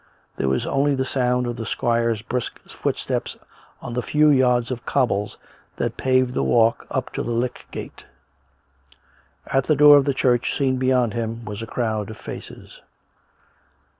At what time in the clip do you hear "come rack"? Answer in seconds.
7.29-7.51